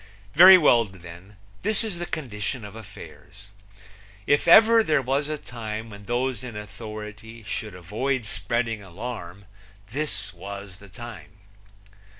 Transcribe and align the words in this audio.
Very 0.33 0.57
well, 0.57 0.83
then, 0.85 1.35
this 1.61 1.83
is 1.83 1.99
the 1.99 2.07
condition 2.07 2.65
of 2.65 2.75
affairs. 2.75 3.49
If 4.25 4.47
ever 4.47 4.81
there 4.81 4.99
was 4.99 5.27
a 5.29 5.37
time 5.37 5.91
when 5.91 6.05
those 6.05 6.43
in 6.43 6.55
authority 6.55 7.43
should 7.43 7.75
avoid 7.75 8.25
spreading 8.25 8.81
alarm 8.81 9.45
this 9.91 10.33
was 10.33 10.79
the 10.79 10.89
time. 10.89 11.33